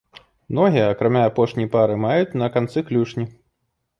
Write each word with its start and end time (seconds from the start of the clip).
Ногі, 0.59 0.79
акрамя 0.93 1.21
апошняй 1.31 1.69
пары, 1.75 1.99
маюць 2.05 2.37
на 2.43 2.47
канцы 2.55 2.85
клюшні. 2.87 3.29